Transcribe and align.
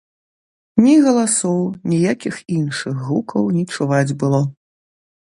Ні 0.85 0.95
галасоў, 1.07 1.59
ніякіх 1.95 2.35
іншых 2.57 3.07
гукаў 3.11 3.49
не 3.59 3.63
чуваць 3.73 4.11
было. 4.25 4.45